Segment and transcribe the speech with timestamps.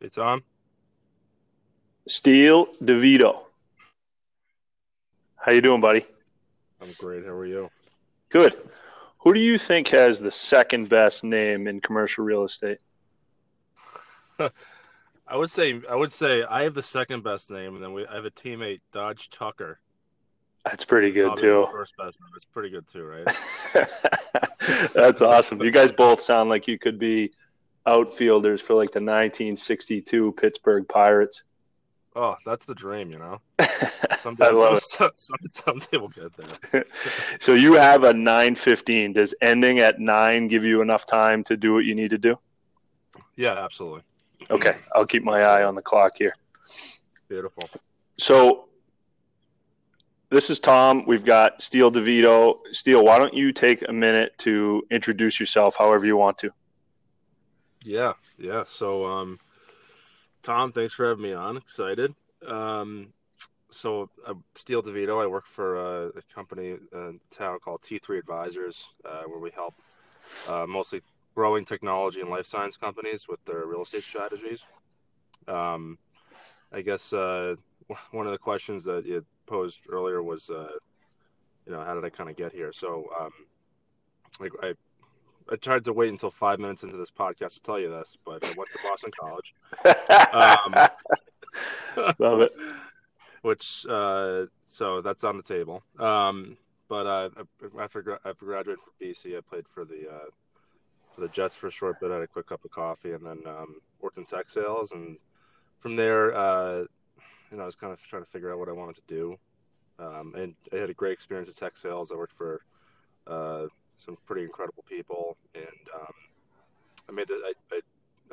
[0.00, 0.42] Hey, Tom.
[2.06, 3.40] Steele DeVito.
[5.36, 6.04] How you doing, buddy?
[6.82, 7.24] I'm great.
[7.24, 7.70] How are you?
[8.28, 8.56] Good.
[9.18, 12.78] Who do you think has the second best name in commercial real estate?
[14.38, 18.06] I would say I would say I have the second best name, and then we
[18.06, 19.80] I have a teammate Dodge Tucker.
[20.64, 21.66] That's pretty good too.
[21.72, 22.30] First best name.
[22.36, 23.26] It's pretty good too, right?
[24.94, 25.62] That's awesome.
[25.62, 27.32] You guys both sound like you could be
[27.86, 31.42] outfielders for like the 1962 Pittsburgh Pirates.
[32.14, 33.40] Oh, that's the dream, you know.
[33.58, 36.84] I love some, some, someday we'll get there.
[37.40, 39.12] So you have a 915.
[39.12, 42.38] Does ending at nine give you enough time to do what you need to do?
[43.36, 44.02] Yeah, absolutely.
[44.50, 46.34] Okay, I'll keep my eye on the clock here.
[47.28, 47.68] Beautiful.
[48.18, 48.68] So
[50.30, 51.04] this is Tom.
[51.06, 52.58] We've got Steele DeVito.
[52.72, 56.50] Steele, why don't you take a minute to introduce yourself however you want to?
[57.86, 58.64] Yeah, yeah.
[58.66, 59.38] So, um,
[60.42, 61.56] Tom, thanks for having me on.
[61.56, 62.16] Excited.
[62.44, 63.12] Um,
[63.70, 65.22] so, uh, Steele DeVito.
[65.22, 69.74] I work for uh, a company in town called T3 Advisors, uh, where we help
[70.48, 71.00] uh, mostly
[71.36, 74.64] growing technology and life science companies with their real estate strategies.
[75.46, 75.98] Um,
[76.72, 77.54] I guess uh,
[78.10, 80.72] one of the questions that you posed earlier was, uh,
[81.64, 82.72] you know, how did I kind of get here?
[82.72, 83.30] So, um,
[84.40, 84.74] like I
[85.50, 88.44] I tried to wait until five minutes into this podcast to tell you this, but
[88.44, 89.54] I went to Boston College,
[90.32, 92.52] um, Love it.
[93.42, 95.82] which uh, so that's on the table.
[95.98, 96.56] Um,
[96.88, 97.30] but uh,
[97.80, 100.30] after after graduating from BC, I played for the uh,
[101.14, 102.10] for the Jets for a short bit.
[102.10, 104.92] I had a quick cup of coffee, and then um, worked in tech sales.
[104.92, 105.16] And
[105.80, 106.84] from there, uh,
[107.50, 109.36] you know, I was kind of trying to figure out what I wanted to do.
[109.98, 112.12] Um, and I had a great experience in tech sales.
[112.12, 112.60] I worked for
[113.26, 113.66] uh,
[114.06, 116.14] some pretty incredible people, and um,
[117.08, 117.80] I made the, I, I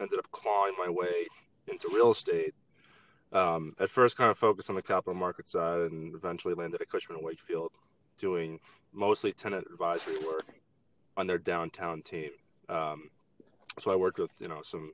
[0.01, 1.27] ended up clawing my way
[1.67, 2.53] into real estate.
[3.33, 6.89] Um, at first, kind of focused on the capital market side, and eventually landed at
[6.89, 7.71] Cushman and Wakefield,
[8.17, 8.59] doing
[8.93, 10.45] mostly tenant advisory work
[11.17, 12.29] on their downtown team.
[12.69, 13.09] Um,
[13.79, 14.93] so I worked with you know some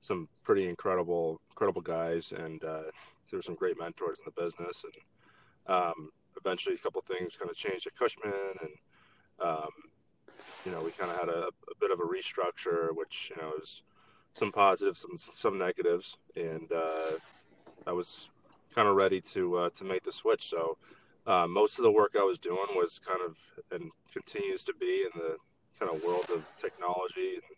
[0.00, 2.90] some pretty incredible incredible guys, and uh,
[3.30, 7.50] there were some great mentors in the business, and um, eventually a couple things kind
[7.50, 8.70] of changed at Cushman, and
[9.40, 9.70] um,
[10.64, 13.52] you know, we kind of had a, a, bit of a restructure, which you know
[13.58, 13.82] was
[14.34, 17.12] some positives, some some negatives, and uh,
[17.86, 18.30] I was
[18.74, 20.48] kind of ready to uh, to make the switch.
[20.48, 20.76] So
[21.26, 23.36] uh, most of the work I was doing was kind of
[23.70, 25.36] and continues to be in the
[25.78, 27.56] kind of world of technology and,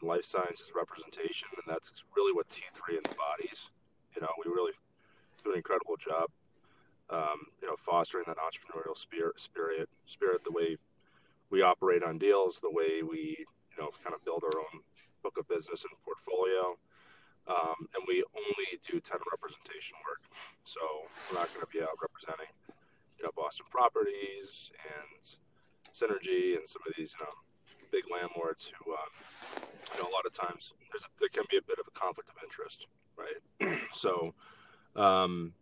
[0.00, 3.70] and life sciences representation, and that's really what T3 embodies.
[4.14, 4.72] You know, we really
[5.42, 6.30] do an incredible job.
[7.10, 10.76] Um, you know, fostering that entrepreneurial spirit, spirit, spirit, the way
[11.50, 14.82] we operate on deals, the way we, you know, kind of build our own
[15.22, 16.76] book of business and portfolio.
[17.48, 20.20] Um, and we only do tenant representation work.
[20.64, 20.80] So
[21.28, 22.52] we're not going to be out representing,
[23.16, 25.24] you know, Boston Properties and
[25.96, 27.32] Synergy and some of these, you know,
[27.90, 29.12] big landlords who, um,
[29.96, 30.74] you know, a lot of times
[31.18, 33.80] there can be a bit of a conflict of interest, right?
[33.92, 34.34] so
[34.94, 35.54] um,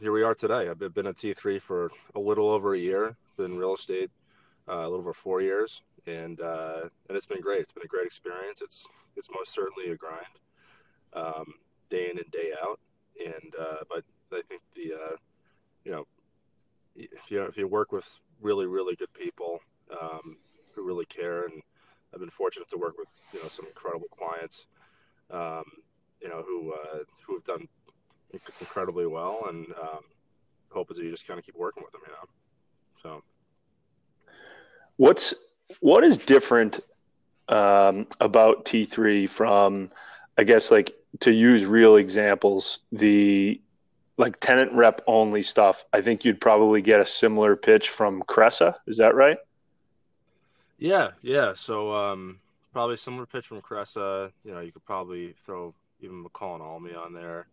[0.00, 0.68] here we are today.
[0.68, 4.10] I've been at T3 for a little over a year, been in real estate
[4.68, 7.60] uh, a little over four years, and uh, and it's been great.
[7.60, 8.60] It's been a great experience.
[8.62, 8.86] It's
[9.16, 10.38] it's most certainly a grind,
[11.12, 11.54] um,
[11.90, 12.80] day in and day out.
[13.24, 15.16] And uh, but I think the uh,
[15.84, 16.06] you know
[16.96, 19.60] if you if you work with really really good people
[20.00, 20.36] um,
[20.74, 21.62] who really care, and
[22.12, 24.66] I've been fortunate to work with you know some incredible clients,
[25.30, 25.64] um,
[26.20, 27.68] you know who uh, who have done
[28.60, 30.00] incredibly well, and um,
[30.70, 32.28] hope is that you just kind of keep working with them, you know.
[33.02, 33.22] So.
[34.96, 35.34] What's
[35.80, 36.80] what is different
[37.48, 39.90] um, about T3 from,
[40.38, 43.60] I guess, like to use real examples, the
[44.16, 45.84] like tenant rep only stuff.
[45.92, 48.74] I think you'd probably get a similar pitch from Cresa.
[48.86, 49.38] Is that right?
[50.78, 51.54] Yeah, yeah.
[51.54, 52.40] So um,
[52.72, 54.30] probably similar pitch from Cresa.
[54.44, 57.46] You know, you could probably throw even McCall and Almy on there.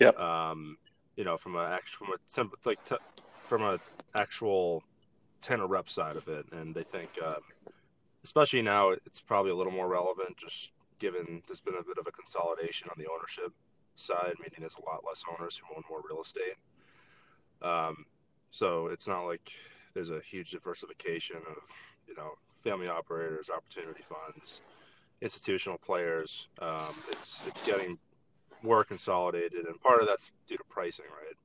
[0.00, 0.18] Yep.
[0.18, 0.78] Um,
[1.16, 2.96] you know, from a from a like t-
[3.42, 3.78] from a
[4.14, 4.82] actual
[5.46, 7.42] tenant rep side of it, and I think, um,
[8.24, 12.06] especially now, it's probably a little more relevant, just given there's been a bit of
[12.08, 13.52] a consolidation on the ownership
[13.94, 16.58] side, meaning there's a lot less owners who own more real estate.
[17.62, 18.06] Um,
[18.50, 19.52] so it's not like
[19.94, 21.62] there's a huge diversification of,
[22.08, 22.32] you know,
[22.64, 24.60] family operators, opportunity funds,
[25.20, 26.48] institutional players.
[26.60, 27.98] Um, it's it's getting
[28.62, 31.36] more consolidated, and part of that's due to pricing, right?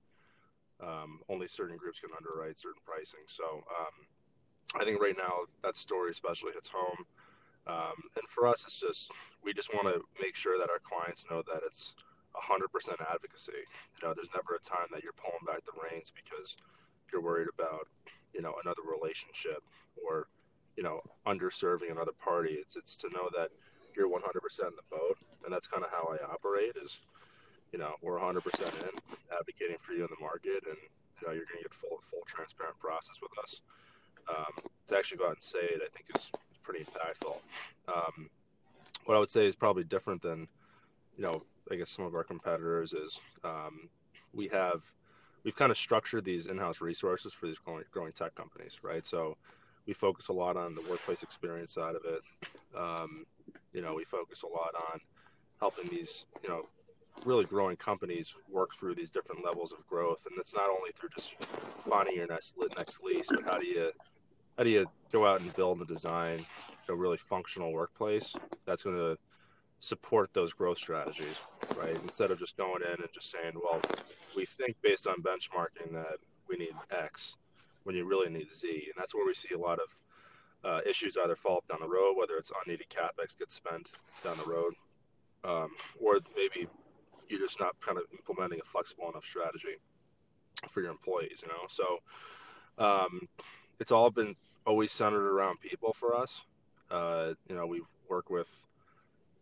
[0.82, 3.22] Um, only certain groups can underwrite certain pricing.
[3.28, 3.96] So um,
[4.80, 7.06] I think right now that story especially hits home.
[7.68, 9.12] Um, and for us, it's just
[9.44, 11.94] we just want to make sure that our clients know that it's
[12.34, 12.66] 100%
[13.14, 13.62] advocacy.
[13.62, 16.58] You know, there's never a time that you're pulling back the reins because
[17.12, 17.88] you're worried about
[18.34, 19.62] you know another relationship
[20.00, 20.28] or
[20.78, 22.58] you know underserving another party.
[22.60, 23.50] It's it's to know that
[23.96, 26.74] you're 100% in the boat, and that's kind of how I operate.
[26.82, 27.02] Is
[27.72, 28.90] you know we're 100% in,
[29.32, 30.78] advocating for you in the market, and
[31.20, 33.62] you know you're going to get full full transparent process with us.
[34.30, 34.54] Um,
[34.88, 36.32] to actually go out and say it, I think is
[36.64, 37.36] pretty impactful.
[37.88, 38.30] Um,
[39.06, 40.48] what I would say is probably different than
[41.18, 41.42] you know
[41.72, 43.90] I guess some of our competitors is um,
[44.34, 44.82] we have
[45.44, 49.06] we've kind of structured these in-house resources for these growing, growing tech companies, right?
[49.06, 49.38] So
[49.88, 52.22] we focus a lot on the workplace experience side of it.
[52.78, 53.26] Um,
[53.74, 55.00] you know, we focus a lot on
[55.60, 56.68] helping these, you know,
[57.26, 60.26] really growing companies work through these different levels of growth.
[60.30, 61.36] And it's not only through just
[61.88, 63.92] finding your next next lease, but how do you
[64.58, 66.46] how do you go out and build and design
[66.90, 68.34] a really functional workplace
[68.66, 69.18] that's going to
[69.80, 71.42] support those growth strategies,
[71.76, 71.98] right?
[72.04, 73.82] Instead of just going in and just saying, well,
[74.36, 76.18] we think based on benchmarking that
[76.48, 77.36] we need X
[77.84, 78.68] when you really need Z.
[78.68, 79.90] And that's where we see a lot of
[80.64, 83.90] uh, issues either fall up down the road, whether it's unneeded capex gets spent
[84.24, 84.74] down the road,
[85.44, 85.70] um,
[86.00, 86.68] or maybe
[87.32, 89.78] you're just not kind of implementing a flexible enough strategy
[90.70, 91.68] for your employees, you know?
[91.68, 92.00] So
[92.78, 93.28] um,
[93.80, 94.36] it's all been
[94.66, 96.42] always centered around people for us.
[96.90, 98.66] Uh, you know, we work with,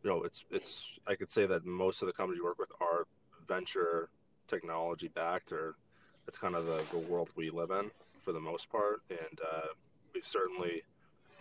[0.03, 2.71] you know, it's, it's, I could say that most of the companies we work with
[2.79, 3.07] are
[3.47, 4.09] venture
[4.47, 5.75] technology backed or
[6.27, 7.89] it's kind of the, the world we live in
[8.23, 9.01] for the most part.
[9.09, 9.73] And uh,
[10.13, 10.83] we've certainly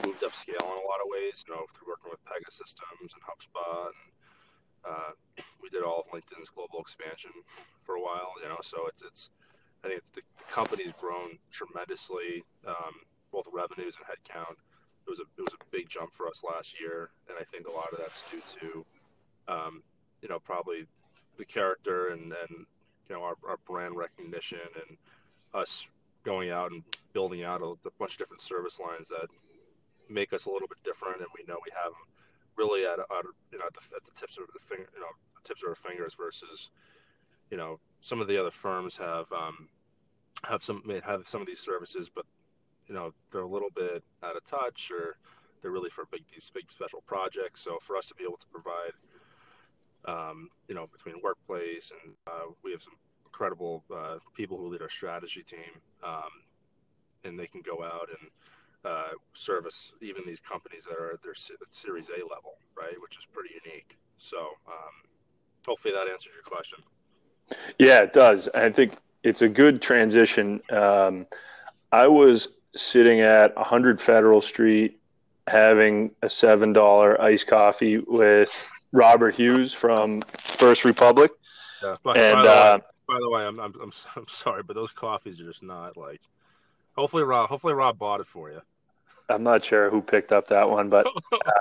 [0.05, 3.23] moved up scale in a lot of ways, you know, through working with Pegasystems and
[3.23, 3.87] HubSpot.
[3.87, 5.11] And uh,
[5.79, 7.31] did all of LinkedIn's global expansion
[7.85, 9.31] for a while, you know, so it's, it's,
[9.85, 14.59] I think the company's grown tremendously, um, both revenues and headcount.
[15.07, 17.67] It was a it was a big jump for us last year, and I think
[17.67, 18.85] a lot of that's due to,
[19.47, 19.83] um,
[20.21, 20.87] you know, probably
[21.39, 22.67] the character and and
[23.09, 24.99] you know our, our brand recognition and
[25.55, 25.87] us
[26.25, 26.83] going out and
[27.15, 29.29] building out a, a bunch of different service lines that
[30.11, 32.05] make us a little bit different, and we know we have them
[32.57, 35.15] really at, at you know at the, at the tips of the finger, you know,
[35.45, 36.71] tips of our fingers versus,
[37.51, 39.69] you know, some of the other firms have um,
[40.45, 42.25] have some have some of these services, but
[42.87, 45.17] you know they're a little bit out of touch or
[45.61, 47.63] they're really for big these big special projects.
[47.63, 48.93] So for us to be able to provide,
[50.05, 52.95] um, you know, between workplace and uh, we have some
[53.25, 56.31] incredible uh, people who lead our strategy team, um,
[57.25, 58.31] and they can go out and
[58.85, 62.95] uh, service even these companies that are at their Series A level, right?
[63.01, 63.99] Which is pretty unique.
[64.19, 64.55] So
[65.69, 66.79] hopefully that answers your question.
[67.79, 68.49] Yeah, it does.
[68.55, 70.61] I think it's a good transition.
[70.71, 71.27] Um,
[71.93, 75.01] I was sitting at 100 Federal Street
[75.47, 81.31] having a seven dollar iced coffee with Robert Hughes from First Republic.
[81.83, 84.63] Yeah, by, and by the, uh, way, by the way, I'm, I'm I'm I'm sorry,
[84.63, 86.21] but those coffees are just not like.
[86.97, 87.49] Hopefully, Rob.
[87.49, 88.61] Hopefully, Rob bought it for you.
[89.29, 91.07] I'm not sure who picked up that one, but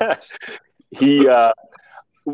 [0.00, 0.16] uh,
[0.90, 1.28] he.
[1.28, 1.52] Uh,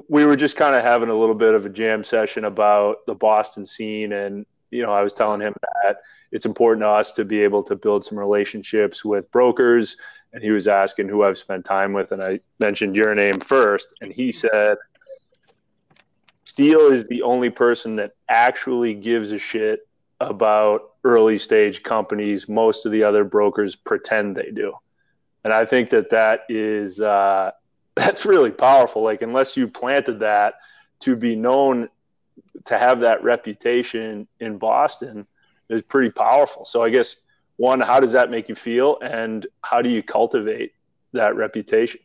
[0.08, 3.14] we were just kind of having a little bit of a jam session about the
[3.14, 5.54] Boston scene, and you know, I was telling him
[5.84, 5.98] that
[6.32, 9.96] it's important to us to be able to build some relationships with brokers.
[10.32, 13.94] And he was asking who I've spent time with, and I mentioned your name first,
[14.00, 14.76] and he said,
[16.44, 19.88] Steele is the only person that actually gives a shit
[20.20, 22.48] about early stage companies.
[22.48, 24.74] Most of the other brokers pretend they do,
[25.44, 27.52] and I think that that is uh,
[27.96, 29.02] that's really powerful.
[29.02, 30.54] Like unless you planted that
[31.00, 31.88] to be known
[32.64, 35.26] to have that reputation in Boston
[35.68, 36.64] is pretty powerful.
[36.64, 37.16] So I guess
[37.56, 40.74] one, how does that make you feel, and how do you cultivate
[41.12, 42.00] that reputation?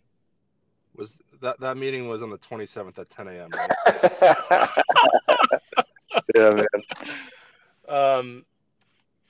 [0.95, 3.49] Was that that meeting was on the 27th at 10 a.m.
[3.53, 4.69] Right?
[6.35, 6.65] yeah, man.
[7.87, 8.45] Um,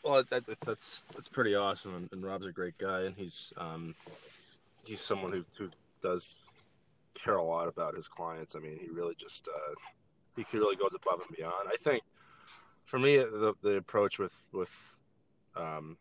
[0.04, 3.96] well, that, that's that's pretty awesome, and, and, Rob's a great guy, and he's um,
[4.84, 5.70] he's someone who, who
[6.02, 6.36] does
[7.14, 8.56] care a lot about his clients.
[8.56, 9.74] I mean, he really just uh,
[10.36, 11.70] he really goes above and beyond.
[11.72, 12.04] I think
[12.86, 14.72] for me, the the approach with with
[15.56, 15.98] um,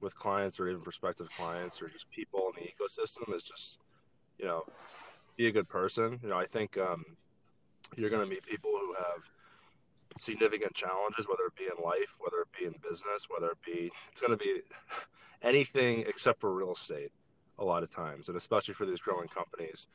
[0.00, 3.78] with clients or even prospective clients or just people in the ecosystem is just
[4.38, 4.64] you know
[5.36, 6.18] be a good person.
[6.22, 7.04] You know, I think um,
[7.96, 9.22] you're going to meet people who have
[10.18, 13.90] significant challenges, whether it be in life, whether it be in business, whether it be
[14.10, 14.60] it's going to be
[15.42, 17.12] anything except for real estate
[17.58, 19.86] a lot of times, and especially for these growing companies.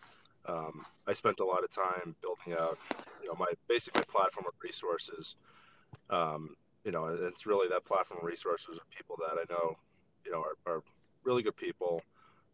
[0.47, 2.77] Um, I spent a lot of time building out,
[3.21, 5.35] you know, my basic my platform of resources.
[6.09, 9.77] Um, you know, it's really that platform of resources of people that I know,
[10.25, 10.83] you know, are, are
[11.23, 12.01] really good people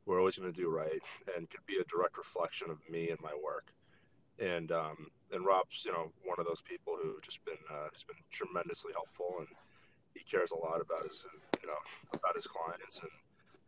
[0.06, 1.02] we're always going to do right
[1.36, 3.72] and could be a direct reflection of me and my work.
[4.40, 8.04] And um, and Rob's you know one of those people who just been uh, has
[8.04, 9.48] been tremendously helpful and
[10.18, 11.24] he cares a lot about his
[11.62, 11.78] you know
[12.14, 13.14] about his clients and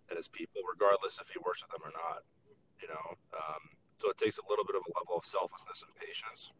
[0.09, 2.25] and his people, regardless if he works with them or not.
[2.81, 5.95] You know, um, so it takes a little bit of a level of selflessness and
[5.95, 6.51] patience,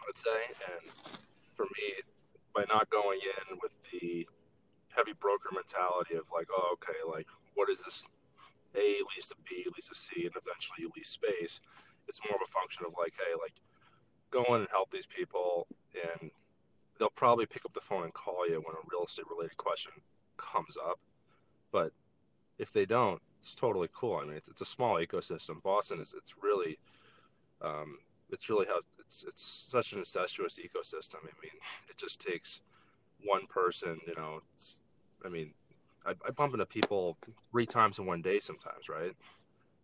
[0.00, 0.52] I would say.
[0.68, 0.92] And
[1.54, 2.04] for me,
[2.54, 4.26] by not going in with the
[4.94, 8.06] heavy broker mentality of like, oh, okay, like what is this?
[8.76, 11.60] A leads to B leads to C, and eventually you lease space.
[12.06, 13.54] It's more of a function of like, hey, like
[14.30, 16.30] go in and help these people, and
[16.98, 19.92] they'll probably pick up the phone and call you when a real estate related question
[20.36, 20.98] comes up.
[21.72, 21.92] But
[22.58, 24.16] if they don't, it's totally cool.
[24.16, 25.62] I mean, it's, it's a small ecosystem.
[25.62, 26.78] Boston is it's really,
[27.62, 27.98] um,
[28.30, 31.20] it's really how it's it's such an incestuous ecosystem.
[31.22, 31.52] I mean,
[31.88, 32.60] it just takes
[33.24, 34.00] one person.
[34.06, 34.40] You know,
[35.24, 35.52] I mean,
[36.04, 37.16] I, I bump into people
[37.50, 39.14] three times in one day sometimes, right?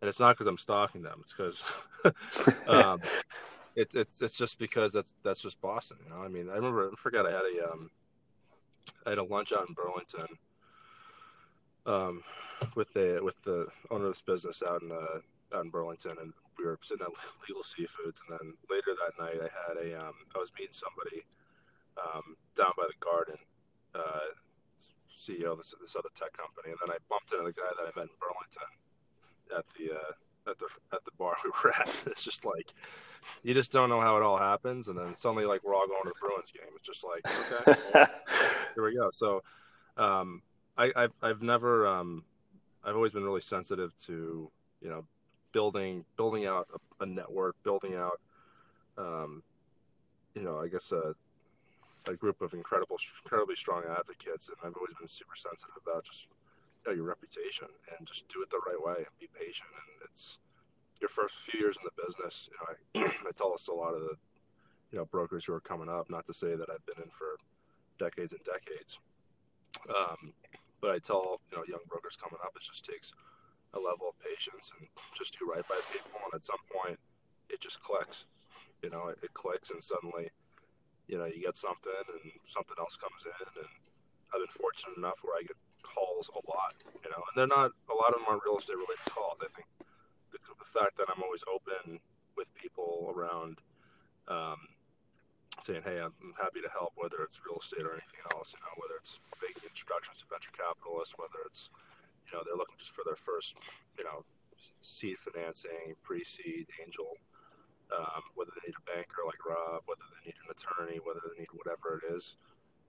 [0.01, 1.23] And it's not because I'm stalking them.
[1.23, 1.63] It's because
[2.69, 3.01] um,
[3.77, 5.99] it, it's it's just because that's that's just Boston.
[6.05, 7.91] You know, I mean, I remember I forget I had a um,
[9.07, 10.39] I had a lunch out in Burlington
[11.87, 12.23] um,
[12.75, 15.21] with the with the owner of this business out in uh,
[15.55, 17.13] out in Burlington, and we were sitting at
[17.49, 21.25] Legal Seafoods, and then later that night I had a um, I was meeting somebody
[21.99, 23.37] um, down by the garden,
[23.95, 24.35] uh,
[25.15, 27.85] CEO of this, this other tech company, and then I bumped into the guy that
[27.85, 28.71] I met in Burlington
[29.57, 31.89] at the uh, at the at the bar we were at.
[32.07, 32.73] It's just like
[33.43, 36.05] you just don't know how it all happens, and then suddenly like we're all going
[36.05, 36.73] to the Bruins game.
[36.77, 38.09] It's just like okay, well,
[38.75, 39.11] here we go.
[39.13, 39.43] So.
[39.97, 40.43] Um,
[40.77, 42.25] I, have I've never um,
[42.85, 44.51] I've always been really sensitive to
[44.81, 45.05] you know
[45.53, 48.21] building building out a, a network, building out
[48.99, 49.43] um,
[50.35, 51.15] you know I guess a,
[52.11, 56.27] a group of incredible incredibly strong advocates, and I've always been super sensitive about just
[56.85, 59.71] you know, your reputation and just do it the right way and be patient.
[59.73, 60.39] And it's
[61.01, 62.49] your first few years in the business.
[62.51, 64.17] You know, I, I tell to a lot of the
[64.91, 66.11] you know brokers who are coming up.
[66.11, 67.39] Not to say that I've been in for
[67.99, 68.99] decades and decades.
[69.89, 70.33] Um,
[70.85, 73.17] but I tell you know young brokers coming up, it just takes
[73.73, 74.85] a level of patience and
[75.17, 76.21] just do right by people.
[76.29, 77.01] And at some point,
[77.49, 78.29] it just clicks.
[78.85, 80.29] You know, it, it clicks, and suddenly,
[81.09, 83.49] you know, you get something, and something else comes in.
[83.65, 83.73] And
[84.29, 86.77] I've been fortunate enough where I get calls a lot.
[87.01, 89.41] You know, and they're not a lot of them are real estate related calls.
[89.41, 89.73] I think
[90.37, 92.05] the, the fact that I'm always open
[92.37, 93.65] with people around.
[94.29, 94.74] Um,
[95.63, 98.55] saying, "Hey, I'm happy to help," whether it's real estate or anything else.
[98.57, 101.71] You know, whether it's making introductions to venture capitalists, whether it's
[102.27, 103.55] you know they're looking just for their first
[103.99, 104.25] you know
[104.83, 107.17] seed financing, pre-seed, angel,
[107.93, 111.45] um, whether they need a banker like Rob, whether they need an attorney, whether they
[111.45, 112.37] need whatever it is.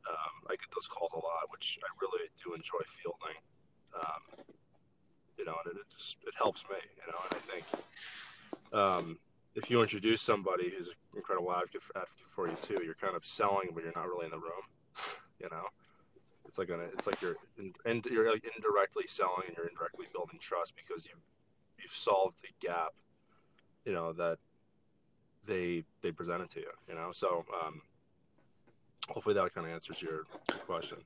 [0.06, 3.40] Um, I get those calls a lot, which I really do enjoy fielding.
[3.96, 4.22] Um,
[5.38, 6.78] you know, and it, it, just it helps me.
[6.78, 7.66] You know, and I think
[8.72, 9.20] um,
[9.56, 11.94] if you introduce somebody who's an incredible advocate for,
[12.28, 14.66] for you too, you're kind of selling, but you're not really in the room.
[15.40, 15.64] you know,
[16.46, 20.08] it's like a, it's like you're in, in, you're like indirectly selling and you're indirectly
[20.14, 21.26] building trust because you've
[21.82, 22.94] you've solved the gap,
[23.86, 24.38] you know that
[25.48, 26.72] they they presented to you.
[26.88, 27.82] You know, so um,
[29.10, 30.24] hopefully that kind of answers your
[30.66, 30.98] question.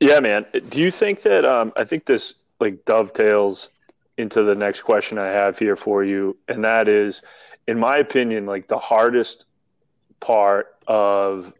[0.00, 0.46] Yeah, man.
[0.70, 3.70] Do you think that um, I think this like dovetails
[4.16, 7.22] into the next question I have here for you, and that is
[7.66, 9.46] in my opinion, like the hardest
[10.20, 11.52] part of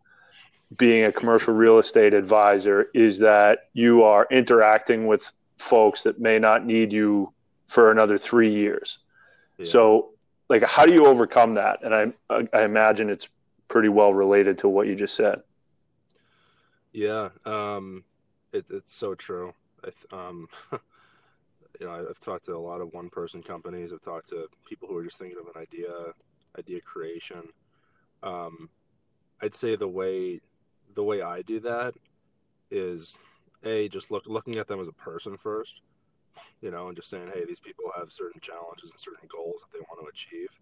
[0.76, 6.38] being a commercial real estate advisor is that you are interacting with folks that may
[6.38, 7.33] not need you
[7.66, 8.99] for another three years.
[9.59, 9.66] Yeah.
[9.66, 10.11] So,
[10.49, 11.80] like, how do you overcome that?
[11.83, 13.28] And I, I imagine it's
[13.69, 15.42] pretty well related to what you just said.
[16.92, 18.04] Yeah, um,
[18.52, 19.54] it, it's so true.
[19.85, 20.49] I, um,
[21.80, 23.92] you know, I've talked to a lot of one-person companies.
[23.92, 26.12] I've talked to people who are just thinking of an idea,
[26.58, 27.49] idea creation.
[28.22, 28.68] Um,
[29.40, 30.40] I'd say the way
[30.94, 31.94] the way I do that
[32.70, 33.16] is
[33.64, 35.80] a just look looking at them as a person first,
[36.60, 39.72] you know, and just saying, hey, these people have certain challenges and certain goals that
[39.72, 40.52] they want to achieve,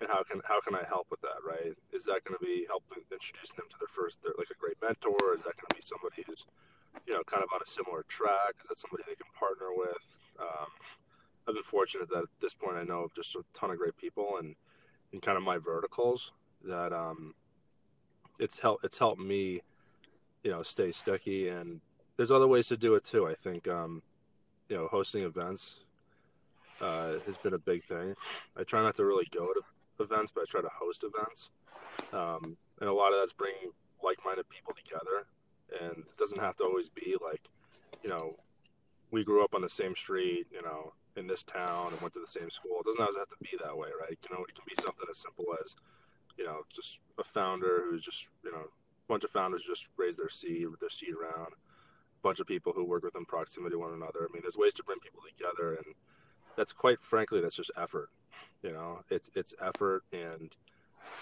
[0.00, 1.42] and how can how can I help with that?
[1.42, 1.74] Right?
[1.90, 4.78] Is that going to be helping introducing them to their first, their, like a great
[4.78, 5.34] mentor?
[5.34, 6.46] Is that going to be somebody who's
[7.02, 8.62] you know kind of on a similar track?
[8.62, 10.25] Is that somebody they can partner with?
[10.40, 10.68] Um,
[11.48, 14.36] I've been fortunate that at this point I know just a ton of great people
[14.38, 14.56] and
[15.12, 16.32] in kind of my verticals
[16.64, 17.34] that um,
[18.38, 19.62] it's helped it's helped me,
[20.42, 21.48] you know, stay sticky.
[21.48, 21.80] And
[22.16, 23.26] there's other ways to do it too.
[23.26, 24.02] I think um,
[24.68, 25.76] you know hosting events
[26.80, 28.14] uh, has been a big thing.
[28.56, 31.50] I try not to really go to events, but I try to host events.
[32.12, 33.70] Um, and a lot of that's bringing
[34.02, 35.26] like-minded people together.
[35.80, 37.48] And it doesn't have to always be like,
[38.02, 38.36] you know,
[39.10, 42.20] we grew up on the same street, you know, in this town and went to
[42.20, 42.78] the same school.
[42.80, 44.18] It doesn't always have to be that way, right?
[44.28, 45.74] You know, it can be something as simple as,
[46.36, 50.16] you know, just a founder who's just, you know, a bunch of founders just raise
[50.16, 53.92] their seed, their seed around, a bunch of people who work within proximity to one
[53.92, 54.28] another.
[54.28, 55.94] I mean, there's ways to bring people together, and
[56.56, 58.10] that's quite frankly, that's just effort.
[58.62, 60.54] You know, it's it's effort, and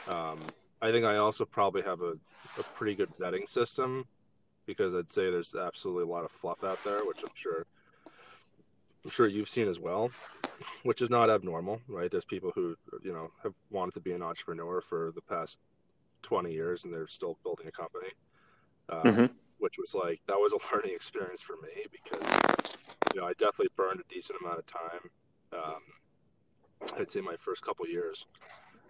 [0.08, 0.40] um,
[0.80, 2.14] I think I also probably have a,
[2.58, 4.06] a pretty good vetting system
[4.66, 7.66] because I'd say there's absolutely a lot of fluff out there, which I'm sure
[9.04, 10.10] I'm sure you've seen as well,
[10.82, 12.10] which is not abnormal, right?
[12.10, 15.58] There's people who you know have wanted to be an entrepreneur for the past
[16.22, 18.08] 20 years and they're still building a company,
[18.88, 19.26] um, mm-hmm.
[19.58, 22.76] which was like that was a learning experience for me because
[23.14, 25.10] you know I definitely burned a decent amount of time.
[25.52, 28.26] Um, I'd say my first couple years,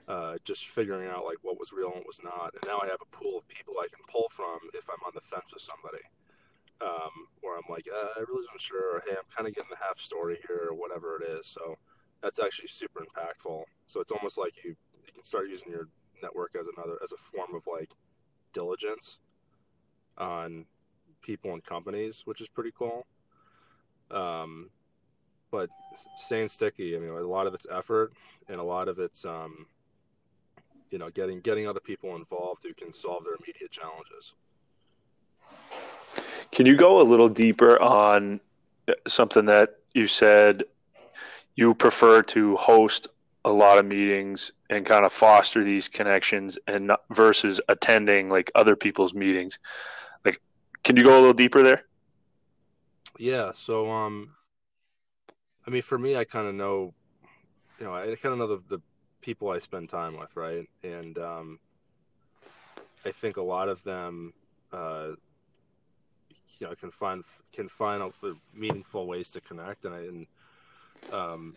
[0.08, 2.86] uh, just figuring out like what was real and what was not, and now I
[2.86, 5.62] have a pool of people I can pull from if I'm on the fence with
[5.62, 6.04] somebody
[6.84, 9.70] um, where I'm like, uh, I really wasn't sure, or hey, I'm kind of getting
[9.70, 11.46] the half story here, or whatever it is.
[11.46, 11.78] So
[12.22, 13.64] that's actually super impactful.
[13.86, 14.76] So it's almost like you
[15.06, 15.88] you can start using your
[16.22, 17.90] network as another as a form of like
[18.52, 19.18] diligence
[20.18, 20.66] on
[21.22, 23.06] people and companies, which is pretty cool.
[24.10, 24.70] Um,
[25.50, 25.70] but
[26.16, 28.12] staying sticky, I mean, a lot of it's effort
[28.48, 29.66] and a lot of it's, um,
[30.90, 34.34] you know, getting getting other people involved who can solve their immediate challenges.
[36.54, 38.40] Can you go a little deeper on
[39.08, 40.62] something that you said
[41.56, 43.08] you prefer to host
[43.44, 48.52] a lot of meetings and kind of foster these connections and not, versus attending like
[48.54, 49.58] other people's meetings?
[50.24, 50.40] Like
[50.84, 51.86] can you go a little deeper there?
[53.18, 54.36] Yeah, so um
[55.66, 56.94] I mean for me I kind of know
[57.80, 58.82] you know, I kind of know the, the
[59.22, 60.68] people I spend time with, right?
[60.84, 61.58] And um
[63.04, 64.34] I think a lot of them
[64.72, 65.12] uh,
[66.58, 68.02] you know can find can find
[68.54, 69.84] meaningful ways to connect.
[69.84, 70.26] And I and
[71.12, 71.56] um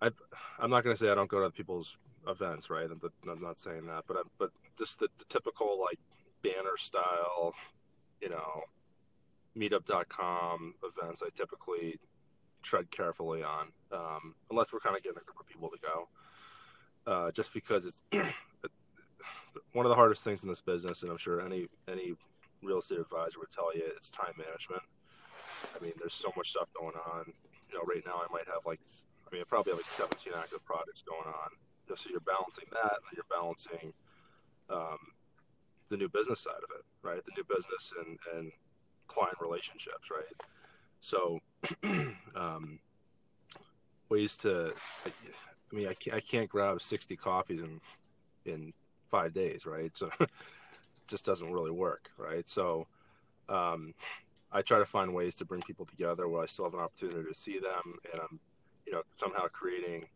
[0.00, 0.10] I
[0.58, 2.88] I'm not to say I don't go to people's events right?
[2.90, 3.00] I'm,
[3.30, 5.98] I'm not saying that but I, but just the, the typical like
[6.42, 7.54] banner style
[8.20, 8.62] you know
[9.56, 11.98] meetup.com events I typically
[12.62, 16.08] tread carefully on um, unless we're kind of getting a group of people to go.
[17.06, 18.02] Uh, just because it's
[19.72, 22.14] one of the hardest things in this business and I'm sure any any
[22.62, 24.82] real estate advisor would tell you it's time management.
[25.74, 27.32] I mean, there's so much stuff going on.
[27.70, 28.80] You know, right now I might have like,
[29.26, 31.50] I mean, I probably have like 17 active projects going on.
[31.86, 33.92] You know, so you're balancing that, and you're balancing
[34.70, 34.98] um,
[35.88, 37.24] the new business side of it, right?
[37.24, 38.52] The new business and and
[39.06, 40.36] client relationships, right?
[41.00, 41.40] So,
[42.36, 42.80] um,
[44.08, 44.72] ways to,
[45.06, 47.80] I mean, I can't, I can't grab 60 coffees in
[48.44, 48.72] in
[49.10, 49.96] five days, right?
[49.96, 50.10] So
[51.08, 52.48] just doesn't really work, right?
[52.48, 52.86] So
[53.48, 53.94] um,
[54.52, 57.28] I try to find ways to bring people together where I still have an opportunity
[57.28, 58.40] to see them, and I'm,
[58.86, 60.06] you know, somehow creating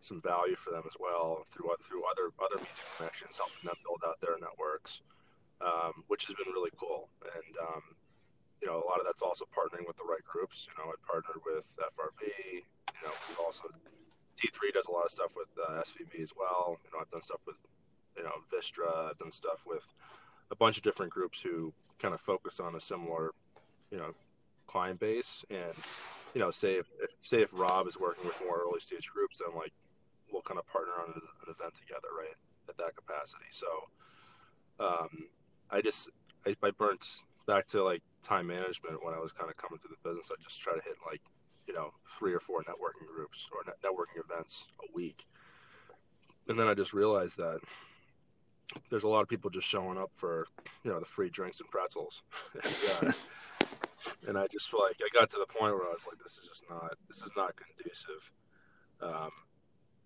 [0.00, 3.76] some value for them as well through through other other means and connections, helping them
[3.84, 5.02] build out their networks,
[5.60, 7.08] um, which has been really cool.
[7.22, 7.84] And um,
[8.62, 10.68] you know, a lot of that's also partnering with the right groups.
[10.68, 12.24] You know, I partnered with FRV.
[12.64, 13.68] You know, we've also
[14.40, 16.80] T3 does a lot of stuff with uh, SVB as well.
[16.84, 17.56] You know, I've done stuff with
[18.20, 19.10] you know Vistra.
[19.10, 19.86] I've done stuff with
[20.50, 23.30] a bunch of different groups who kind of focus on a similar,
[23.90, 24.14] you know,
[24.66, 25.44] client base.
[25.48, 25.74] And
[26.34, 29.38] you know, say if, if say if Rob is working with more early stage groups,
[29.38, 29.72] then like
[30.30, 32.36] we'll kind of partner on an, an event together, right?
[32.68, 33.50] At that capacity.
[33.50, 33.66] So
[34.78, 35.28] um,
[35.70, 36.10] I just
[36.46, 37.06] I, I burnt
[37.46, 40.30] back to like time management when I was kind of coming to the business.
[40.30, 41.22] I just try to hit like
[41.66, 45.26] you know three or four networking groups or networking events a week,
[46.48, 47.60] and then I just realized that
[48.90, 50.46] there's a lot of people just showing up for
[50.84, 52.22] you know the free drinks and pretzels.
[53.02, 53.12] And, uh,
[54.28, 56.38] and i just feel like i got to the point where i was like this
[56.38, 58.30] is just not this is not conducive.
[59.02, 59.30] Um,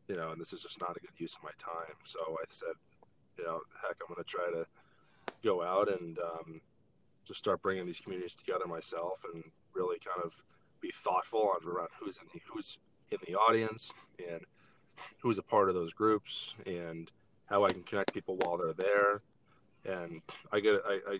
[0.08, 1.96] you know and this is just not a good use of my time.
[2.04, 2.74] So i said
[3.38, 4.66] you know heck i'm going to try to
[5.42, 6.60] go out and um,
[7.24, 10.34] just start bringing these communities together myself and really kind of
[10.80, 12.78] be thoughtful on around who's in the who's
[13.10, 14.42] in the audience and
[15.20, 16.54] who's a part of those groups.
[16.66, 17.10] And
[17.46, 19.20] how I can connect people while they're there,
[19.84, 21.18] and I get I, I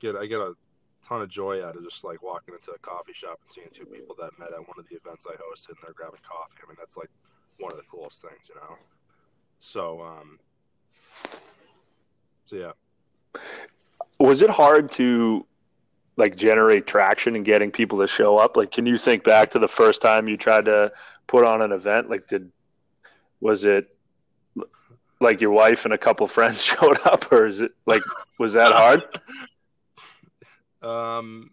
[0.00, 0.54] get I get a
[1.06, 3.86] ton of joy out of just like walking into a coffee shop and seeing two
[3.86, 6.54] people that met at one of the events I hosted and they're grabbing coffee.
[6.64, 7.10] I mean that's like
[7.58, 8.76] one of the coolest things, you know.
[9.60, 10.38] So um
[12.46, 13.40] so yeah.
[14.18, 15.46] Was it hard to
[16.16, 18.56] like generate traction and getting people to show up?
[18.56, 20.92] Like can you think back to the first time you tried to
[21.26, 22.10] put on an event?
[22.10, 22.50] Like did
[23.40, 23.92] was it
[25.22, 28.02] like your wife and a couple friends showed up, or is it like
[28.38, 29.02] was that hard?
[30.82, 31.50] um,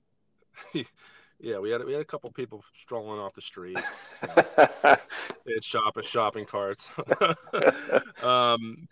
[1.40, 3.78] yeah, we had we had a couple people strolling off the street.
[4.22, 4.44] You know,
[5.46, 6.90] they had shopping shopping carts.
[8.24, 8.88] um,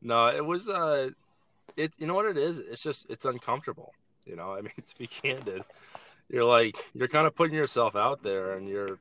[0.00, 1.10] no, it was uh,
[1.76, 1.92] it.
[1.98, 2.58] You know what it is?
[2.58, 3.92] It's just it's uncomfortable.
[4.24, 5.64] You know, I mean, to be candid,
[6.30, 8.98] you're like you're kind of putting yourself out there, and you're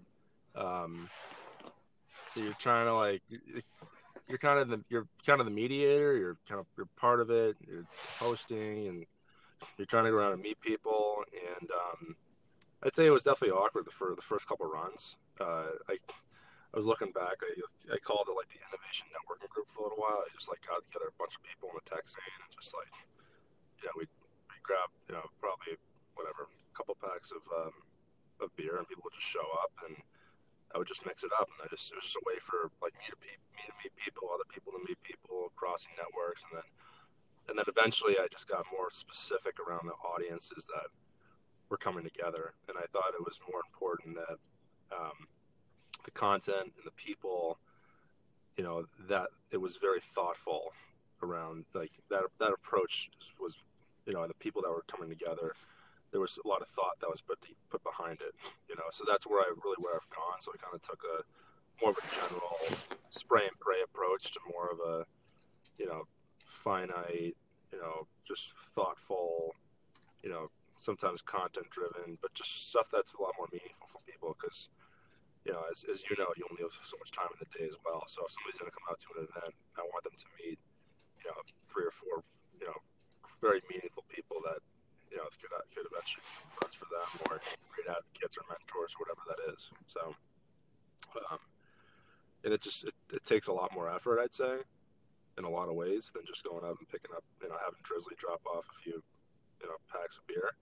[0.56, 1.10] um,
[2.36, 3.22] you're trying to like
[4.28, 6.16] you're kind of the you're kind of the mediator.
[6.16, 7.56] You're kind of you're part of it.
[7.66, 7.86] You're
[8.20, 9.06] hosting and
[9.78, 11.24] you're trying to go around and meet people.
[11.32, 12.16] And um,
[12.84, 15.16] I'd say it was definitely awkward the for the first couple runs.
[15.40, 15.98] Uh, I
[16.74, 17.40] I was looking back.
[17.40, 17.52] I
[17.94, 20.20] I called it like the innovation networking group for a little while.
[20.20, 22.76] I just like got together a bunch of people in the tech scene and just
[22.76, 22.92] like
[23.80, 24.06] you know we
[24.52, 25.80] we grabbed you know probably
[26.20, 27.76] whatever a couple packs of um,
[28.44, 29.96] of beer and people would just show up and
[30.74, 32.72] I would just mix it up, and I just it was just a way for
[32.82, 36.44] like me to pe- me to meet people, other people to meet people, crossing networks,
[36.48, 36.68] and then
[37.48, 40.92] and then eventually I just got more specific around the audiences that
[41.70, 44.38] were coming together, and I thought it was more important that
[44.92, 45.28] um,
[46.04, 47.60] the content and the people,
[48.58, 50.74] you know, that it was very thoughtful
[51.24, 53.56] around like that that approach was,
[54.06, 55.56] you know, and the people that were coming together
[56.12, 57.40] there was a lot of thought that was put
[57.70, 58.34] put behind it,
[58.70, 58.88] you know.
[58.92, 60.40] So that's where I really where I've gone.
[60.40, 61.24] So I kind of took a
[61.82, 62.58] more of a general
[63.10, 65.06] spray and pray approach to more of a,
[65.78, 66.08] you know,
[66.46, 67.38] finite,
[67.72, 69.54] you know, just thoughtful,
[70.24, 74.36] you know, sometimes content driven, but just stuff that's a lot more meaningful for people
[74.38, 74.70] because,
[75.46, 77.66] you know, as, as you know, you only have so much time in the day
[77.66, 78.06] as well.
[78.10, 80.58] So if somebody's going to come out to an event, I want them to meet,
[81.22, 81.38] you know,
[81.70, 82.26] three or four,
[82.58, 82.78] you know,
[83.42, 84.66] very meaningful people that
[85.12, 87.42] you know, could, could eventually become friends for them or
[87.74, 89.72] great advocates or mentors or whatever that is.
[89.88, 90.16] So,
[91.32, 91.40] um,
[92.44, 94.64] and it just, it, it takes a lot more effort, I'd say,
[95.38, 97.80] in a lot of ways than just going out and picking up, you know, having
[97.84, 99.04] Drizzly drop off a few,
[99.62, 100.56] you know, packs of beer.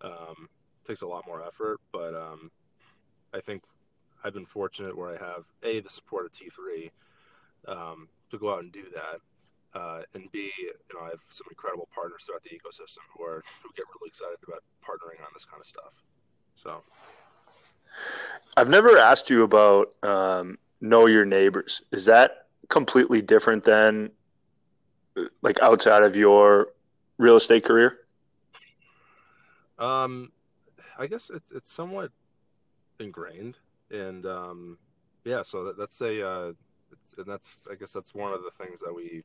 [0.00, 0.48] Um,
[0.86, 2.50] takes a lot more effort, but um,
[3.32, 3.62] I think
[4.22, 6.90] I've been fortunate where I have a the support of T3
[7.66, 9.20] um, to go out and do that,
[9.74, 13.42] uh, and B, you know, I have some incredible partners throughout the ecosystem who are
[13.62, 15.94] who get really excited about partnering on this kind of stuff.
[16.62, 16.82] So,
[18.56, 21.82] I've never asked you about um, know your neighbors.
[21.92, 24.10] Is that completely different than
[25.42, 26.68] like outside of your
[27.18, 27.98] real estate career?
[29.78, 30.30] Um,
[30.98, 32.12] I guess it's it's somewhat
[33.00, 33.56] ingrained,
[33.90, 34.78] and um,
[35.24, 35.42] yeah.
[35.42, 36.52] So that, that's a uh,
[37.18, 39.24] and that's I guess that's one of the things that we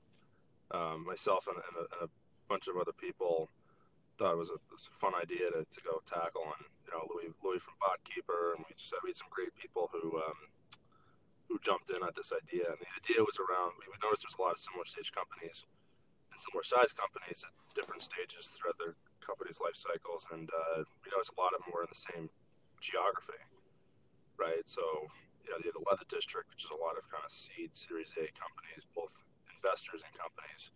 [0.72, 2.10] um, myself and, and, a, and, a,
[2.50, 3.46] bunch of other people
[4.18, 6.50] thought it was a, it was a, fun idea to, to go tackle.
[6.50, 9.54] And you know, Louis Louis from Botkeeper, and we just had, we had some great
[9.54, 10.50] people who um,
[11.46, 12.74] who jumped in at this idea.
[12.74, 15.62] And the idea was around we noticed there's a lot of similar stage companies
[16.34, 21.14] and similar size companies at different stages throughout their companies' life cycles, and uh, we
[21.14, 22.34] noticed a lot of them were in the same
[22.82, 23.46] geography,
[24.42, 24.66] right?
[24.66, 24.82] So
[25.46, 28.30] you know, the Leather District, which is a lot of kind of seed Series A
[28.38, 29.18] companies, both
[29.60, 30.72] investors and companies.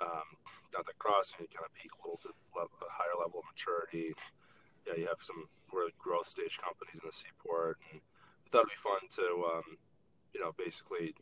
[0.00, 0.38] Um,
[0.72, 3.46] down the crossing, you kind of peak a little bit level, a higher level of
[3.50, 4.14] maturity.
[4.86, 8.72] Yeah, you have some really growth stage companies in the seaport, and I thought it'd
[8.72, 9.26] be fun to,
[9.60, 9.68] um,
[10.32, 11.12] you know, basically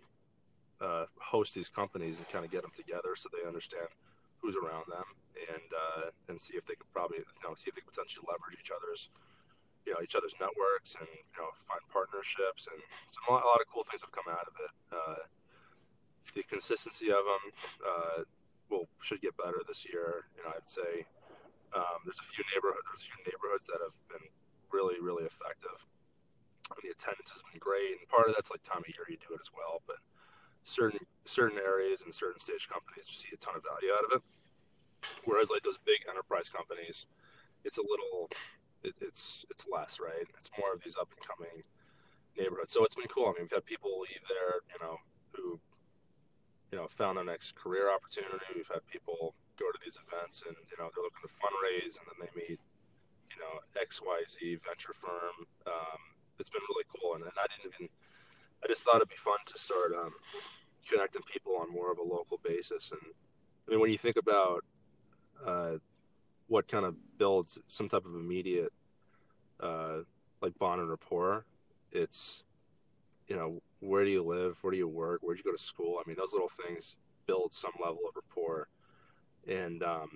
[0.79, 3.91] uh, host these companies and kind of get them together so they understand
[4.39, 7.75] who's around them and uh, and see if they could probably you know see if
[7.75, 9.11] they could potentially leverage each other's
[9.83, 12.79] you know each other's networks and you know find partnerships and
[13.11, 14.73] some, a lot of cool things have come out of it.
[14.95, 15.23] Uh,
[16.35, 17.45] the consistency of them
[17.83, 18.19] uh,
[18.71, 20.29] will should get better this year.
[20.37, 21.09] You know, I'd say
[21.73, 24.29] um, there's a few neighborhoods there's a few neighborhoods that have been
[24.73, 25.85] really really effective.
[26.69, 29.17] And the attendance has been great, and part of that's like time of year you
[29.17, 29.81] do it as well.
[29.89, 30.05] But
[30.69, 34.23] certain certain areas and certain stage companies see a ton of value out of it.
[35.25, 37.09] Whereas like those big enterprise companies,
[37.65, 38.29] it's a little
[38.85, 40.29] it, it's it's less right.
[40.37, 41.65] It's more of these up and coming
[42.37, 42.73] neighborhoods.
[42.73, 43.27] So it's been cool.
[43.27, 45.01] I mean, we've had people leave there, you know,
[45.33, 45.61] who
[46.71, 48.45] you know, found their next career opportunity.
[48.55, 52.05] We've had people go to these events and, you know, they're looking to fundraise and
[52.07, 52.61] then they meet,
[53.33, 55.49] you know, XYZ venture firm.
[55.67, 56.01] Um,
[56.39, 57.15] it's been really cool.
[57.15, 57.89] And, and, I didn't even,
[58.63, 60.13] I just thought it'd be fun to start um,
[60.89, 62.93] connecting people on more of a local basis.
[62.93, 63.01] And
[63.67, 64.65] I mean, when you think about
[65.45, 65.81] uh,
[66.47, 68.73] what kind of builds some type of immediate,
[69.61, 70.05] uh,
[70.41, 71.45] like bond and rapport,
[71.93, 72.45] it's,
[73.29, 74.57] you know, where do you live?
[74.63, 75.21] Where do you work?
[75.23, 75.99] Where do you go to school?
[75.99, 78.69] I mean, those little things build some level of rapport.
[79.47, 80.09] And um,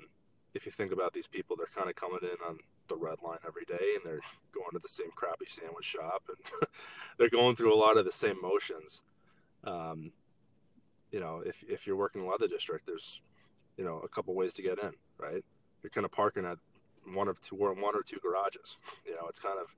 [0.54, 3.38] if you think about these people, they're kind of coming in on the red line
[3.46, 4.20] every day and they're
[4.52, 6.68] going to the same crappy sandwich shop and
[7.18, 9.02] they're going through a lot of the same motions.
[9.64, 10.12] Um,
[11.10, 13.20] you know, if, if you're working in the leather district, there's,
[13.76, 15.44] you know, a couple ways to get in, right?
[15.82, 16.58] You're kind of parking at
[17.14, 18.78] one of two or one or two garages.
[19.06, 19.74] You know, it's kind of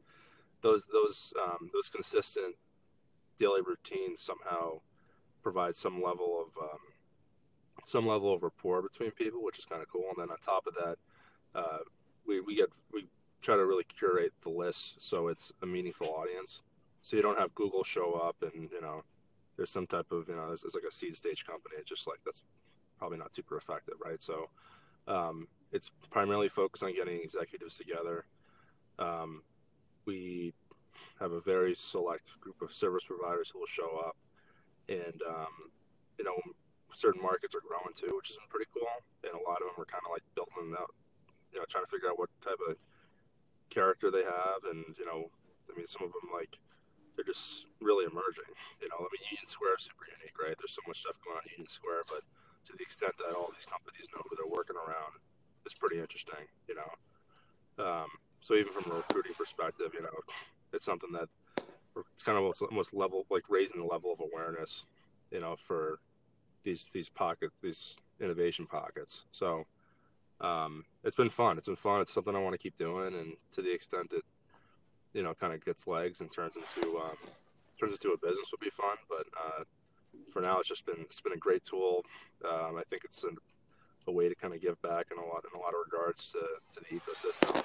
[0.62, 2.54] those those um, those consistent
[3.38, 4.80] daily routines somehow
[5.42, 6.78] provide some level of um,
[7.86, 10.06] some level of rapport between people, which is kind of cool.
[10.16, 10.96] And then on top of that,
[11.54, 11.78] uh,
[12.26, 13.06] we we get we
[13.42, 16.62] try to really curate the list so it's a meaningful audience.
[17.02, 19.02] So you don't have Google show up and you know
[19.56, 21.76] there's some type of you know it's, like a seed stage company.
[21.78, 22.42] It's just like that's
[22.98, 24.22] probably not super effective, right?
[24.22, 24.48] So
[25.06, 28.24] um, it's primarily focused on getting executives together.
[28.98, 29.42] Um,
[30.06, 30.54] we
[31.24, 34.16] have a very select group of service providers who will show up,
[34.92, 35.72] and um,
[36.20, 36.36] you know
[36.92, 38.86] certain markets are growing too, which is pretty cool.
[39.24, 40.92] And a lot of them are kind of like building them out,
[41.50, 42.76] you know, trying to figure out what type of
[43.72, 45.32] character they have, and you know,
[45.66, 46.60] I mean, some of them like
[47.16, 48.52] they're just really emerging.
[48.84, 50.54] You know, I mean, Union Square is super unique, right?
[50.60, 52.20] There's so much stuff going on in Union Square, but
[52.68, 55.16] to the extent that all these companies know who they're working around,
[55.64, 56.44] it's pretty interesting.
[56.68, 56.90] You know,
[57.80, 58.10] um,
[58.44, 60.18] so even from a recruiting perspective, you know,
[60.74, 61.28] it's something that
[62.12, 64.84] it's kind of almost, almost level like raising the level of awareness,
[65.30, 66.00] you know, for
[66.64, 69.24] these these pocket these innovation pockets.
[69.32, 69.64] So
[70.40, 71.58] um, it's been fun.
[71.58, 72.00] It's been fun.
[72.00, 74.24] It's something I want to keep doing, and to the extent it
[75.12, 77.16] you know kind of gets legs and turns into um,
[77.78, 78.96] turns into a business would be fun.
[79.08, 79.64] But uh,
[80.32, 82.04] for now, it's just been it's been a great tool.
[82.44, 83.30] Um, I think it's a,
[84.10, 86.32] a, way to kind of give back in a lot in a lot of regards
[86.32, 86.40] to,
[86.72, 87.62] to the ecosystem.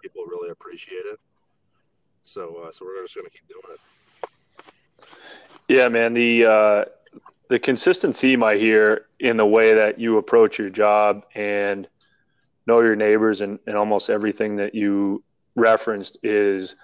[0.00, 1.20] People really appreciate it.
[2.24, 5.06] So uh, so we're just going to keep doing it.
[5.68, 6.12] Yeah, man.
[6.14, 6.84] The uh,
[7.48, 11.86] the consistent theme I hear in the way that you approach your job and
[12.66, 15.22] know your neighbors and, and almost everything that you
[15.54, 16.76] referenced is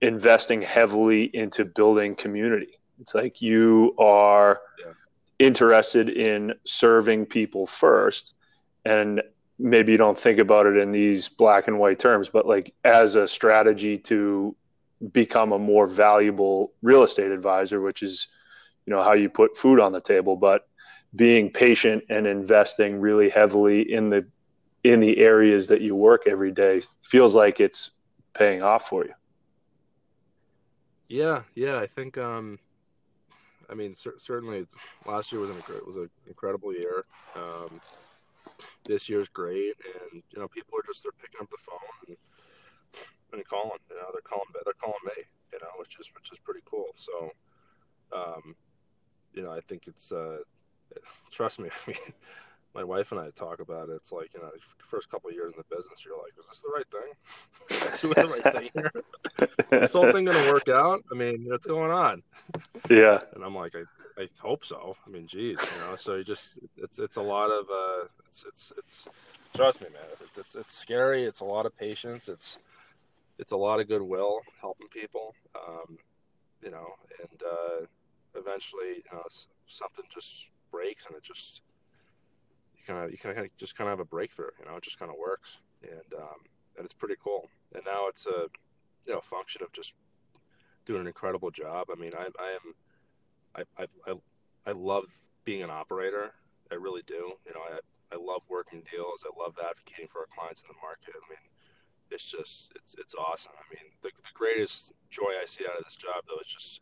[0.00, 2.78] investing heavily into building community.
[3.00, 4.92] It's like you are yeah.
[5.38, 8.34] interested in serving people first.
[8.84, 9.22] And
[9.58, 13.14] maybe you don't think about it in these black and white terms, but like as
[13.14, 14.54] a strategy to
[15.12, 18.28] become a more valuable real estate advisor, which is
[18.86, 20.36] you know how you put food on the table.
[20.36, 20.66] But
[21.14, 24.26] being patient and investing really heavily in the
[24.84, 27.90] in the areas that you work every day feels like it's
[28.34, 29.12] paying off for you.
[31.08, 32.58] Yeah yeah i think um
[33.68, 34.66] i mean cer- certainly
[35.06, 37.04] last year was an was an incredible year.
[37.36, 37.80] Um
[38.84, 39.74] this year's great
[40.12, 42.16] and you know people are just they're picking up the phone and,
[43.32, 46.38] and calling you know they're calling they're calling me you know which is which is
[46.38, 47.30] pretty cool so
[48.12, 48.54] um
[49.34, 50.38] you know, I think it's, uh,
[51.30, 51.98] trust me, I mean,
[52.74, 53.96] my wife and I talk about it.
[53.96, 56.62] It's like, you know, first couple of years in the business, you're like, is this
[56.62, 58.14] the right thing?
[58.14, 59.80] doing the right thing here?
[59.80, 61.02] this whole thing going to work out?
[61.10, 62.22] I mean, what's going on?
[62.88, 63.18] Yeah.
[63.34, 64.96] And I'm like, I, I hope so.
[65.06, 68.44] I mean, geez, you know, so you just, it's, it's a lot of, uh, it's,
[68.48, 69.08] it's, it's,
[69.54, 71.24] trust me, man, it's, it's, it's scary.
[71.24, 72.28] It's a lot of patience.
[72.28, 72.58] It's,
[73.42, 75.34] it's a lot of goodwill helping people.
[75.56, 75.98] Um,
[76.62, 76.86] you know,
[77.20, 77.86] and, uh,
[78.38, 79.24] eventually you know,
[79.66, 81.60] something just breaks and it just
[82.76, 84.54] you kind of you kind of just kind of have a breakthrough.
[84.60, 86.40] You know, it just kind of works, and um,
[86.76, 87.48] and it's pretty cool.
[87.74, 88.46] And now it's a
[89.06, 89.94] you know function of just
[90.86, 91.88] doing an incredible job.
[91.92, 94.14] I mean, I, I am I, I
[94.66, 95.04] I love
[95.44, 96.30] being an operator.
[96.70, 97.34] I really do.
[97.44, 99.24] You know, I I love working deals.
[99.26, 101.14] I love advocating for our clients in the market.
[101.14, 101.42] I mean,
[102.12, 103.56] it's just it's it's awesome.
[103.56, 106.80] I mean, the the greatest joy I see out of this job though is just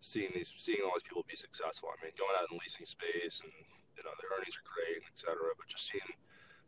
[0.00, 1.88] seeing these seeing all these people be successful.
[1.94, 3.54] I mean, going out and leasing space and
[3.94, 5.54] you know their earnings are great, et cetera.
[5.54, 6.10] But just seeing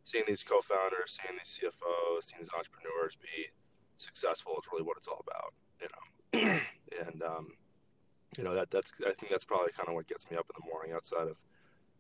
[0.07, 3.53] seeing these co-founders, seeing these CFOs, seeing these entrepreneurs be
[3.99, 5.53] successful is really what it's all about.
[5.83, 6.05] You know,
[7.07, 7.59] and um,
[8.39, 10.57] you know that that's I think that's probably kind of what gets me up in
[10.59, 11.37] the morning outside of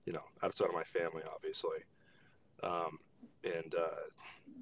[0.06, 1.82] you know outside of my family, obviously.
[2.62, 2.98] Um,
[3.44, 4.00] and uh,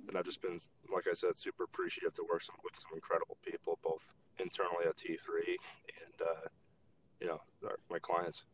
[0.09, 0.61] and I've just been,
[0.93, 4.03] like I said, super appreciative to work some, with some incredible people, both
[4.39, 5.19] internally at T3
[5.49, 6.49] and uh,
[7.21, 8.45] you know our, my clients.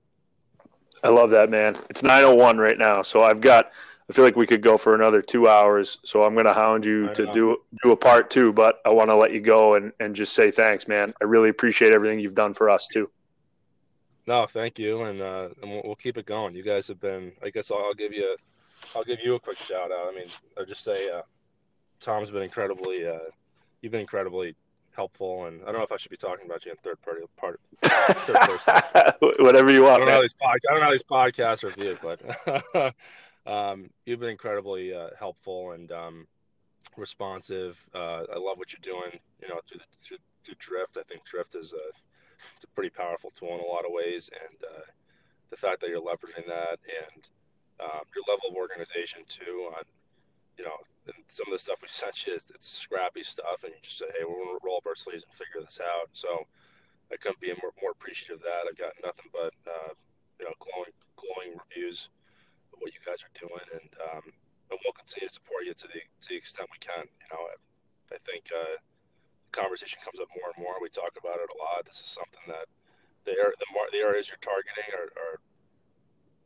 [1.02, 1.74] I love that, man.
[1.90, 3.70] It's 9:01 right now, so I've got.
[4.08, 6.84] I feel like we could go for another two hours, so I'm going to hound
[6.84, 8.52] you to do do a part two.
[8.52, 11.14] But I want to let you go and and just say thanks, man.
[11.22, 13.10] I really appreciate everything you've done for us too.
[14.26, 16.54] No, thank you, and uh, and we'll, we'll keep it going.
[16.54, 17.32] You guys have been.
[17.42, 18.36] I guess I'll, I'll give you.
[18.94, 20.08] I'll give you a quick shout out.
[20.12, 21.22] I mean, I'll just say, uh,
[22.00, 23.06] Tom's been incredibly.
[23.06, 23.18] Uh,
[23.80, 24.56] you've been incredibly
[24.94, 25.46] helpful.
[25.46, 27.60] And I don't know if I should be talking about you in third party part.
[27.82, 28.74] Third person.
[29.44, 30.02] Whatever you want.
[30.02, 32.94] I don't, know these pod- I don't know how these podcasts are viewed, but
[33.50, 36.26] um, you've been incredibly uh, helpful and um,
[36.96, 37.78] responsive.
[37.94, 39.20] Uh, I love what you're doing.
[39.42, 40.96] You know, through the through, through Drift.
[40.98, 41.90] I think Drift is a
[42.54, 44.84] it's a pretty powerful tool in a lot of ways, and uh,
[45.50, 46.78] the fact that you're leveraging that
[47.12, 47.28] and
[47.80, 49.84] um, your level of organization too on
[50.58, 50.78] you know,
[51.28, 54.06] some of the stuff we sent you, it's, it's scrappy stuff, and you just say,
[54.14, 56.08] hey, we're going to roll up our sleeves and figure this out.
[56.14, 56.46] So
[57.10, 58.70] I couldn't be more, more appreciative of that.
[58.70, 59.92] I've got nothing but, uh,
[60.38, 62.08] you know, glowing, glowing reviews
[62.72, 64.24] of what you guys are doing, and um,
[64.70, 67.06] and we'll continue to support you to the to the extent we can.
[67.06, 67.54] You know, I,
[68.10, 70.82] I think uh, the conversation comes up more and more.
[70.82, 71.86] We talk about it a lot.
[71.86, 72.66] This is something that
[73.22, 75.38] the the, the areas you're targeting are, are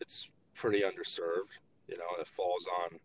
[0.04, 1.54] it's pretty underserved.
[1.86, 2.98] You know, it falls on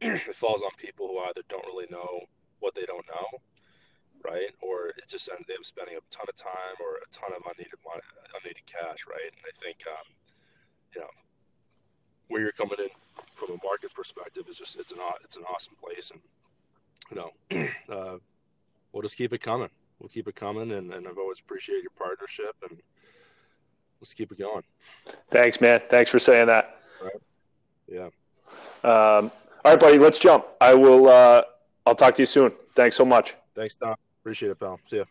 [0.00, 2.26] it falls on people who either don't really know
[2.60, 3.38] what they don't know,
[4.24, 7.42] right, or it just ends up spending a ton of time or a ton of
[7.46, 8.02] unneeded money,
[8.34, 9.30] unneeded cash, right.
[9.30, 10.06] And I think um,
[10.94, 11.14] you know
[12.28, 12.90] where you're coming in
[13.34, 16.20] from a market perspective is just it's an it's an awesome place, and
[17.10, 17.30] you know
[17.94, 18.18] uh,
[18.92, 19.70] we'll just keep it coming.
[19.98, 22.80] We'll keep it coming, and, and I've always appreciated your partnership, and
[24.00, 24.62] let's keep it going.
[25.28, 25.80] Thanks, man.
[25.88, 26.77] Thanks for saying that.
[27.02, 27.12] Right.
[27.90, 28.06] Yeah.
[28.84, 29.30] Um,
[29.64, 29.98] all right, buddy.
[29.98, 30.46] Let's jump.
[30.60, 31.08] I will.
[31.08, 31.42] Uh,
[31.86, 32.52] I'll talk to you soon.
[32.74, 33.34] Thanks so much.
[33.54, 33.96] Thanks, Tom.
[34.22, 34.78] Appreciate it, pal.
[34.88, 35.04] See ya.